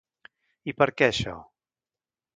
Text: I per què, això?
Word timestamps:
I 0.73 0.75
per 0.79 0.87
què, 1.01 1.11
això? 1.13 1.37